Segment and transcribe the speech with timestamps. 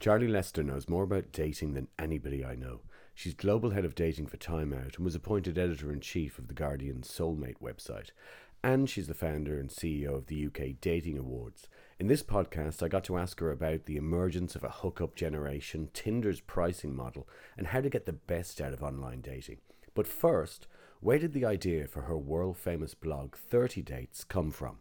[0.00, 2.82] Charly Lester knows more about dating than anybody I know.
[3.14, 6.46] She's global head of dating for Time Out and was appointed editor in chief of
[6.46, 8.10] The Guardian's Soulmate website.
[8.62, 11.68] And she's the founder and CEO of the UK Dating Awards.
[11.98, 15.88] In this podcast, I got to ask her about the emergence of a hookup generation,
[15.92, 19.58] Tinder's pricing model, and how to get the best out of online dating.
[19.94, 20.68] But first,
[21.00, 24.78] where did the idea for her world famous blog 30 Dates come from?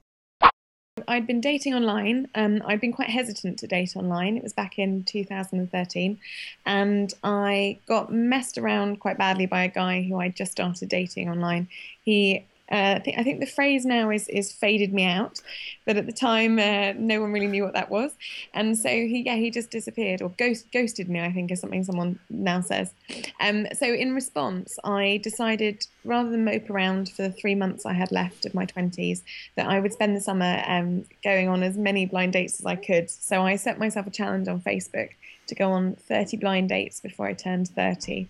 [1.08, 2.28] I'd been dating online.
[2.36, 4.38] Um, I'd been quite hesitant to date online.
[4.38, 6.18] It was back in 2013.
[6.66, 11.30] And I got messed around quite badly by a guy who I just started dating
[11.30, 11.68] online.
[12.02, 15.42] He uh, I, think, I think the phrase now is is faded me out,
[15.86, 18.12] but at the time uh, no one really knew what that was,
[18.54, 21.84] and so he yeah he just disappeared or ghost, ghosted me I think is something
[21.84, 22.94] someone now says.
[23.40, 27.94] Um, so in response, I decided rather than mope around for the three months I
[27.94, 29.24] had left of my twenties
[29.56, 32.76] that I would spend the summer um, going on as many blind dates as I
[32.76, 33.10] could.
[33.10, 35.12] So I set myself a challenge on Facebook
[35.48, 38.28] to go on 30 blind dates before I turned 30.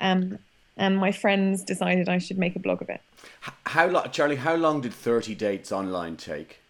[0.00, 0.38] Um,
[0.76, 3.00] and my friends decided I should make a blog of it.
[3.66, 4.36] How long, Charly?
[4.36, 6.60] How long did thirty dates online take?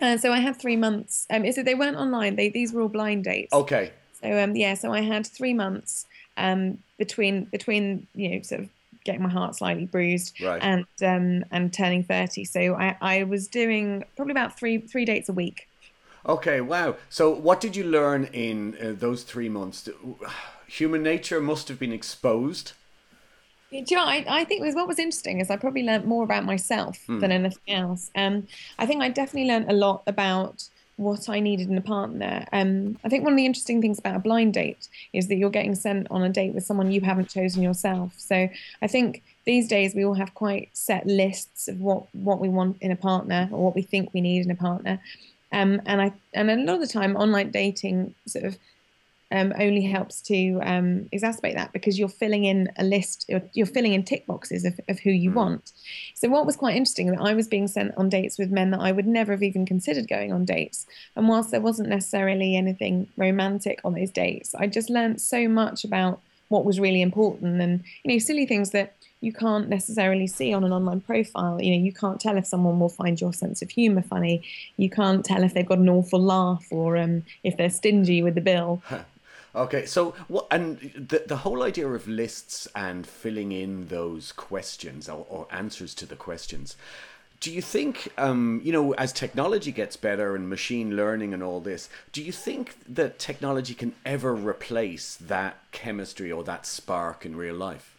[0.00, 1.26] Uh, so I had three months.
[1.30, 2.36] Um, so they weren't online.
[2.36, 3.52] They these were all blind dates.
[3.52, 3.92] Okay.
[4.22, 8.68] So um, yeah, so I had three months um, between between you know sort of
[9.04, 10.62] getting my heart slightly bruised right.
[10.62, 12.44] and um, and turning thirty.
[12.44, 15.68] So I, I was doing probably about three three dates a week.
[16.26, 16.96] Okay, wow.
[17.08, 19.88] So what did you learn in uh, those three months?
[20.66, 22.72] Human nature must have been exposed.
[23.70, 26.24] Do you know, I, I think was what was interesting is I probably learned more
[26.24, 27.20] about myself mm.
[27.20, 28.10] than anything else.
[28.16, 32.44] Um, I think I definitely learned a lot about what I needed in a partner.
[32.52, 35.50] Um, I think one of the interesting things about a blind date is that you're
[35.50, 38.12] getting sent on a date with someone you haven't chosen yourself.
[38.18, 38.48] So
[38.82, 42.76] I think these days we all have quite set lists of what, what we want
[42.82, 45.00] in a partner or what we think we need in a partner.
[45.52, 48.58] Um, and I and a lot of the time online dating sort of
[49.30, 53.66] um, only helps to um, exacerbate that because you're filling in a list, you're, you're
[53.66, 55.34] filling in tick boxes of, of who you mm.
[55.34, 55.72] want.
[56.14, 58.80] So, what was quite interesting that I was being sent on dates with men that
[58.80, 60.86] I would never have even considered going on dates.
[61.16, 65.84] And whilst there wasn't necessarily anything romantic on those dates, I just learned so much
[65.84, 70.52] about what was really important and, you know, silly things that you can't necessarily see
[70.52, 71.60] on an online profile.
[71.60, 74.42] You know, you can't tell if someone will find your sense of humor funny.
[74.76, 78.34] You can't tell if they've got an awful laugh or um, if they're stingy with
[78.34, 78.82] the bill.
[79.54, 85.08] Okay, so what and the the whole idea of lists and filling in those questions
[85.08, 86.76] or, or answers to the questions.
[87.40, 91.58] Do you think, um, you know, as technology gets better and machine learning and all
[91.60, 97.34] this, do you think that technology can ever replace that chemistry or that spark in
[97.34, 97.96] real life?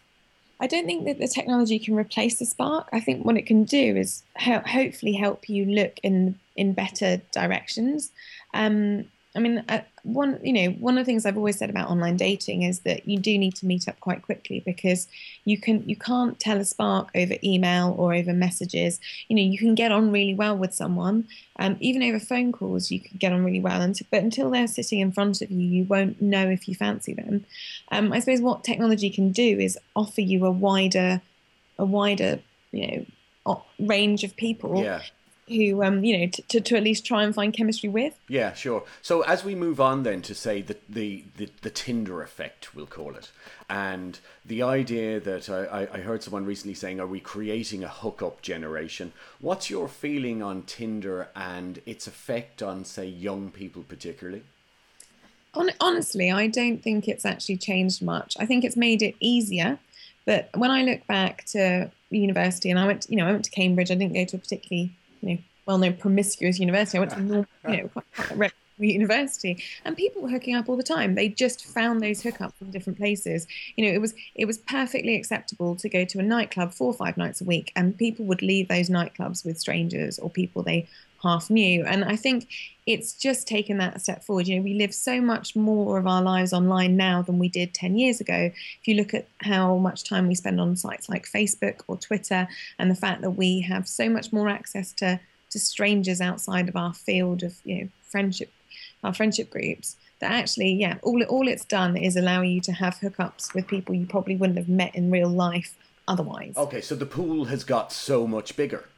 [0.60, 2.88] I don't think that the technology can replace the spark.
[2.92, 7.20] I think what it can do is help, hopefully help you look in in better
[7.32, 8.12] directions.
[8.54, 11.88] Um, I mean, uh, one you know one of the things I've always said about
[11.88, 15.08] online dating is that you do need to meet up quite quickly because
[15.44, 19.00] you can you can't tell a spark over email or over messages.
[19.28, 21.28] You know, you can get on really well with someone,
[21.58, 22.90] um, even over phone calls.
[22.90, 25.66] You can get on really well, and but until they're sitting in front of you,
[25.66, 27.46] you won't know if you fancy them.
[27.90, 31.22] Um, I suppose what technology can do is offer you a wider,
[31.78, 32.40] a wider
[32.70, 32.86] you
[33.44, 35.02] know range of people yeah
[35.48, 38.14] who um you know to, to, to, at least try and find chemistry with.
[38.28, 38.84] Yeah sure.
[39.02, 42.86] So as we move on then to say the the the, the tinder effect we'll
[42.86, 43.30] call it
[43.68, 48.42] and the idea that I, I heard someone recently saying are we creating a hookup
[48.42, 49.12] generation?
[49.40, 54.42] What's your feeling on tinder and its effect on say young people particularly?
[55.80, 58.36] Honestly i don't think it's actually changed much.
[58.38, 59.78] I think it's made it easier
[60.24, 63.50] but when i look back to university and i went you know i went to
[63.50, 64.92] cambridge i didn't go to a particularly
[65.22, 66.98] you know, well-known promiscuous university.
[66.98, 70.76] I went to normal, you know, quite, quite university, and people were hooking up all
[70.76, 71.14] the time.
[71.14, 73.46] They just found those hookups from different places.
[73.76, 76.94] You know, it was it was perfectly acceptable to go to a nightclub four or
[76.94, 80.88] five nights a week, and people would leave those nightclubs with strangers or people they
[81.22, 81.84] half knew.
[81.84, 82.48] And I think
[82.86, 84.48] it's just taken that step forward.
[84.48, 87.74] You know, we live so much more of our lives online now than we did
[87.74, 88.50] 10 years ago.
[88.80, 92.48] If you look at how much time we spend on sites like Facebook or Twitter,
[92.78, 95.20] and the fact that we have so much more access to,
[95.50, 98.52] to strangers outside of our field of, you know, friendship,
[99.04, 102.98] our friendship groups, that actually, yeah, all, all it's done is allow you to have
[103.00, 105.76] hookups with people you probably wouldn't have met in real life
[106.08, 106.54] otherwise.
[106.56, 108.88] Okay, so the pool has got so much bigger.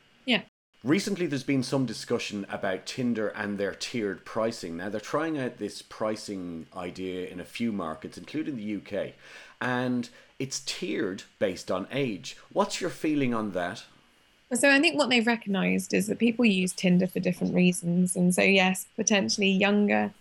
[0.85, 4.77] Recently, there's been some discussion about Tinder and their tiered pricing.
[4.77, 9.15] Now, they're trying out this pricing idea in a few markets, including the UK,
[9.63, 12.37] and it's tiered based on age.
[12.53, 13.85] What's your feeling on that?
[14.53, 18.15] So, I think what they've recognised is that people use Tinder for different reasons.
[18.15, 20.13] And so, yes, potentially younger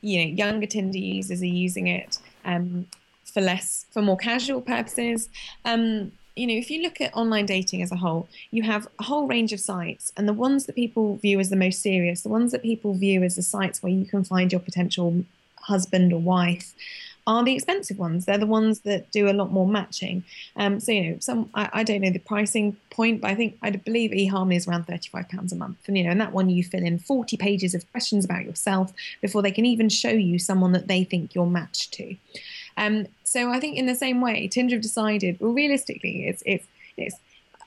[0.00, 2.86] you know younger Tinder users are using it um,
[3.24, 5.28] for less for more casual purposes.
[5.64, 9.04] Um, you know, if you look at online dating as a whole, you have a
[9.04, 12.28] whole range of sites, and the ones that people view as the most serious, the
[12.28, 15.24] ones that people view as the sites where you can find your potential
[15.56, 16.72] husband or wife,
[17.26, 18.24] are the expensive ones.
[18.24, 20.24] They're the ones that do a lot more matching.
[20.56, 23.58] Um, so you know, some I, I, don't know the pricing point, but I think
[23.62, 26.50] I believe eHarmony is around thirty-five pounds a month, and you know, and that one
[26.50, 30.38] you fill in forty pages of questions about yourself before they can even show you
[30.38, 32.16] someone that they think you're matched to.
[32.76, 36.66] Um, so I think in the same way, Tinder have decided, well, realistically, it's it's
[36.96, 37.16] it's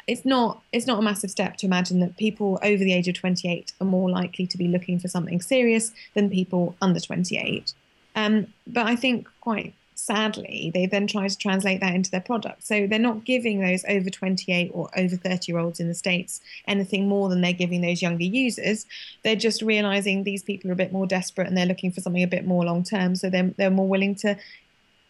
[0.07, 3.15] it's not it's not a massive step to imagine that people over the age of
[3.15, 7.73] 28 are more likely to be looking for something serious than people under 28.
[8.15, 9.73] Um, but I think quite
[10.03, 12.63] sadly, they then try to translate that into their product.
[12.63, 16.41] So they're not giving those over 28 or over 30 year olds in the States
[16.67, 18.85] anything more than they're giving those younger users.
[19.23, 22.23] They're just realizing these people are a bit more desperate and they're looking for something
[22.23, 23.15] a bit more long term.
[23.15, 24.37] So they're, they're more willing to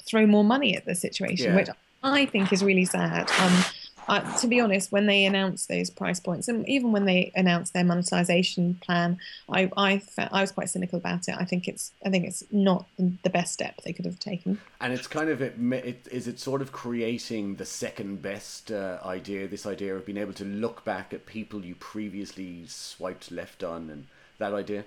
[0.05, 1.55] throw more money at the situation, yeah.
[1.55, 1.69] which
[2.03, 3.29] I think is really sad.
[3.39, 3.63] Um,
[4.07, 7.73] uh, to be honest, when they announced those price points, and even when they announced
[7.73, 9.17] their monetization plan,
[9.49, 11.35] I I, felt, I was quite cynical about it.
[11.37, 14.59] I think it's I think it's not the best step they could have taken.
[14.81, 18.99] And it's kind of it, it is it sort of creating the second best uh,
[19.05, 19.47] idea.
[19.47, 23.89] This idea of being able to look back at people you previously swiped left on,
[23.89, 24.07] and
[24.37, 24.83] that idea.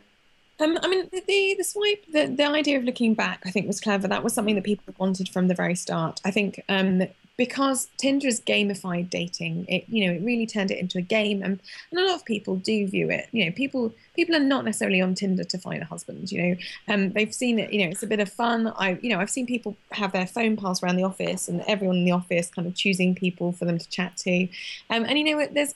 [0.59, 3.81] Um, I mean, the the swipe, the, the idea of looking back, I think was
[3.81, 4.09] clever.
[4.09, 6.21] That was something that people wanted from the very start.
[6.25, 7.03] I think um,
[7.37, 11.43] because Tinder is gamified dating, it you know it really turned it into a game,
[11.43, 11.61] and,
[11.91, 13.29] and a lot of people do view it.
[13.33, 16.33] You know, people people are not necessarily on Tinder to find a husband.
[16.33, 16.57] You know,
[16.89, 17.73] um, they've seen it.
[17.73, 18.73] You know, it's a bit of fun.
[18.79, 21.97] I you know I've seen people have their phone passed around the office, and everyone
[21.97, 24.49] in the office kind of choosing people for them to chat to,
[24.89, 25.75] um, and you know there's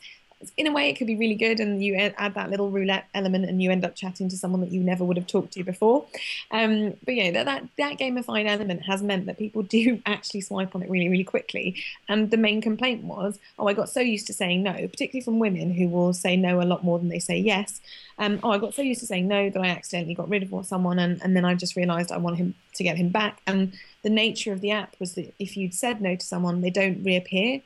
[0.56, 3.44] in a way it could be really good and you add that little roulette element
[3.44, 6.06] and you end up chatting to someone that you never would have talked to before.
[6.50, 10.74] Um, but yeah that, that that gamified element has meant that people do actually swipe
[10.74, 11.76] on it really really quickly.
[12.08, 15.38] And the main complaint was oh i got so used to saying no particularly from
[15.38, 17.80] women who will say no a lot more than they say yes.
[18.18, 20.66] Um, oh i got so used to saying no that i accidentally got rid of
[20.66, 23.40] someone and, and then i just realized i want him to get him back.
[23.46, 26.70] And the nature of the app was that if you'd said no to someone they
[26.70, 27.60] don't reappear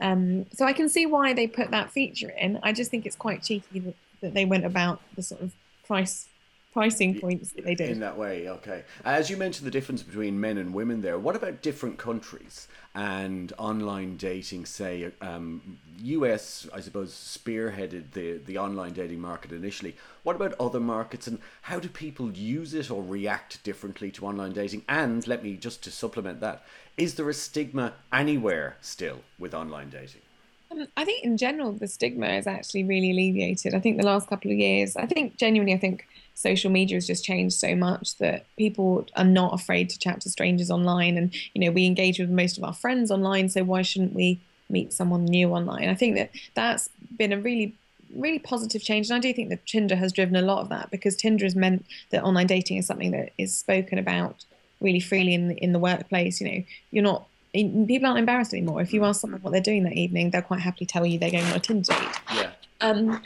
[0.00, 2.58] um, so I can see why they put that feature in.
[2.62, 5.52] I just think it's quite cheeky that, that they went about the sort of
[5.86, 6.28] price
[6.72, 7.90] pricing points that they did.
[7.90, 8.84] In that way, okay.
[9.04, 13.52] As you mentioned the difference between men and women there, what about different countries and
[13.58, 14.66] online dating?
[14.66, 19.96] Say, um, US, I suppose, spearheaded the, the online dating market initially.
[20.22, 24.52] What about other markets and how do people use it or react differently to online
[24.52, 24.84] dating?
[24.88, 26.64] And let me just to supplement that,
[26.96, 30.22] is there a stigma anywhere still with online dating?
[30.70, 33.74] Um, I think in general the stigma is actually really alleviated.
[33.74, 37.06] I think the last couple of years, I think genuinely, I think social media has
[37.06, 41.34] just changed so much that people are not afraid to chat to strangers online, and
[41.54, 44.92] you know we engage with most of our friends online, so why shouldn't we meet
[44.92, 45.88] someone new online?
[45.88, 47.74] I think that that's been a really
[48.14, 50.90] really positive change, and I do think that Tinder has driven a lot of that
[50.90, 54.44] because Tinder has meant that online dating is something that is spoken about
[54.80, 56.40] really freely in the, in the workplace.
[56.40, 58.80] You know, you're not people aren't embarrassed anymore.
[58.80, 61.30] If you ask someone what they're doing that evening, they'll quite happily tell you they're
[61.30, 62.20] going on a Tinder date.
[62.34, 62.50] Yeah.
[62.80, 63.22] Um,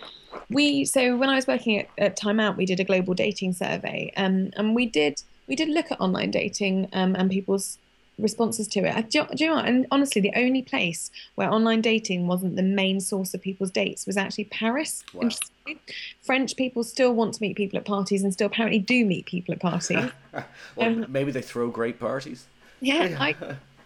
[0.49, 3.53] we so when I was working at, at Time Out, we did a global dating
[3.53, 7.79] survey, um, and we did we did look at online dating um, and people's
[8.19, 9.11] responses to it.
[9.11, 9.67] Do, do you know what?
[9.67, 14.07] And honestly, the only place where online dating wasn't the main source of people's dates
[14.07, 15.03] was actually Paris.
[15.13, 15.31] Wow.
[16.23, 19.53] French people still want to meet people at parties and still apparently do meet people
[19.55, 20.11] at parties.
[20.33, 22.47] well, um, maybe they throw great parties.
[22.81, 23.35] Yeah, I,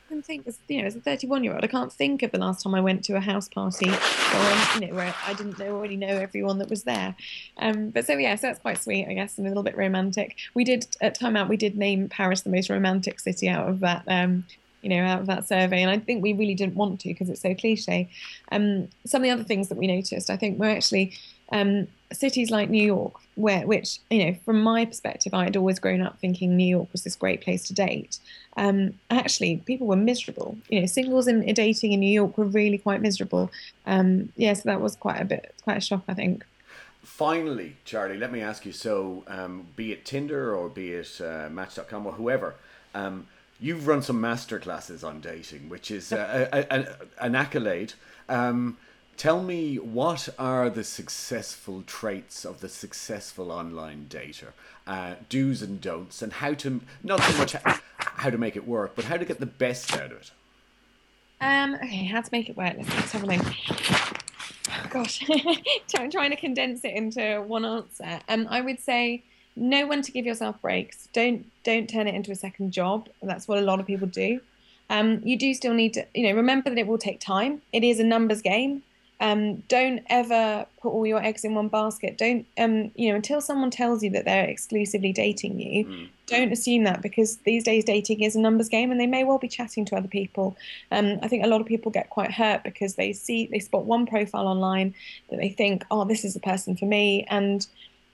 [0.09, 2.39] can think as you know, as a 31 year old, I can't think of the
[2.39, 5.75] last time I went to a house party or you know where I didn't know,
[5.75, 7.15] already know everyone that was there.
[7.59, 10.37] Um, but so yeah, so that's quite sweet, I guess, and a little bit romantic.
[10.55, 13.81] We did at Time Out, we did name Paris the most romantic city out of
[13.81, 14.05] that.
[14.07, 14.45] Um,
[14.83, 17.29] you know, out of that survey, and I think we really didn't want to because
[17.29, 18.09] it's so cliche.
[18.53, 21.13] Um, some of the other things that we noticed, I think, were actually
[21.53, 25.79] um, cities like New York, where which you know, from my perspective, I had always
[25.79, 28.19] grown up thinking New York was this great place to date.
[28.57, 30.57] Um, actually, people were miserable.
[30.69, 33.51] You know, singles in, in dating in New York were really quite miserable.
[33.87, 36.45] Um, yeah, so that was quite a bit, quite a shock, I think.
[37.03, 38.73] Finally, Charly, let me ask you.
[38.73, 42.57] So, um, be it Tinder or be it uh, Match.com or whoever.
[42.95, 43.27] Um,
[43.61, 47.93] you've run some masterclasses on dating, which is uh, a, a, an accolade.
[48.29, 48.77] Um,
[49.17, 54.49] Tell me what are the successful traits of the successful online dater,
[54.87, 57.57] uh, do's and don'ts, and how to not so much
[57.99, 60.31] how to make it work, but how to get the best out of it.
[61.41, 61.77] Um.
[61.77, 62.75] Okay, how to make it work?
[62.77, 64.91] Let's, have a look.
[64.91, 65.25] Gosh,
[65.97, 68.21] I'm trying to condense it into one answer.
[68.29, 69.23] Um, I would say
[69.57, 71.09] know when to give yourself breaks.
[71.15, 73.09] Don't don't turn it into a second job.
[73.23, 74.41] That's what a lot of people do.
[74.91, 77.63] Um, you do still need to, you know, remember that it will take time.
[77.73, 78.83] It is a numbers game.
[79.19, 82.19] Um, don't ever put all your eggs in one basket.
[82.19, 86.09] Don't, um, you know, until someone tells you that they're exclusively dating you, mm.
[86.27, 89.39] don't assume that because these days dating is a numbers game and they may well
[89.39, 90.57] be chatting to other people.
[90.91, 93.87] Um, I think a lot of people get quite hurt because they see, they spot
[93.87, 94.95] one profile online
[95.31, 97.27] that they think, oh, this is the person for me.
[97.31, 97.67] And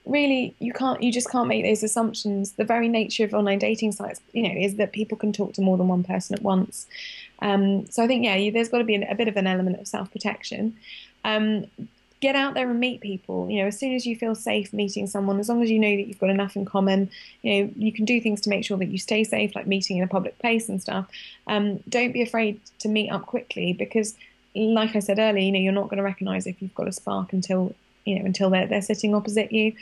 [0.05, 3.93] really you can't you just can't make those assumptions the very nature of online dating
[3.93, 6.87] sites you know is that people can talk to more than one person at once
[7.43, 9.81] um, so i think yeah you, there's got to be a bit of an element
[9.81, 10.77] of self-protection.
[11.25, 11.67] Um,
[12.21, 13.51] get out there and meet people.
[13.51, 15.95] You know as soon as you feel safe meeting someone as long as you know
[15.95, 17.11] that you've got enough in common
[17.43, 19.99] you know you can do things to make sure that you stay safe like meeting
[19.99, 21.07] in a public place and stuff.
[21.47, 24.15] Um, don't be afraid to meet up quickly because
[24.55, 26.93] like i said earlier you know you're not going to recognize if you've got a
[26.93, 29.73] spark until you know until they're they're sitting opposite you.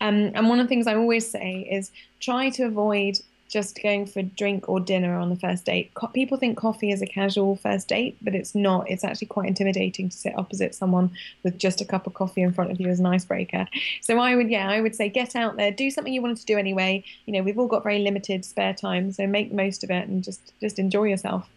[0.00, 4.06] Um, and one of the things I always say is try to avoid just going
[4.06, 5.92] for a drink or dinner on the first date.
[5.94, 8.90] Co- people think coffee is a casual first date, but it's not.
[8.90, 11.10] It's actually quite intimidating to sit opposite someone
[11.42, 13.66] with just a cup of coffee in front of you as an icebreaker.
[14.00, 16.46] So I would, yeah, I would say get out there, do something you wanted to
[16.46, 17.04] do anyway.
[17.26, 20.08] You know, we've all got very limited spare time, so make the most of it
[20.08, 21.48] and just just enjoy yourself.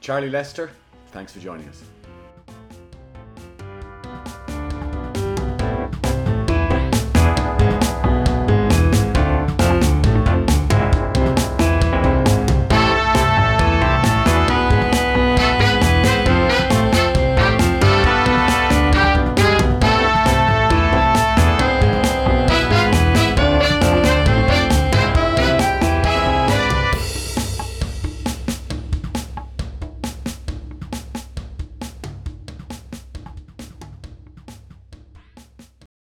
[0.00, 0.70] Charly Lester,
[1.12, 1.82] thanks for joining us.